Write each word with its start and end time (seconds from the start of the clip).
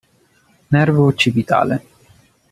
Nervo 0.69 1.05
occipitale 1.05 1.85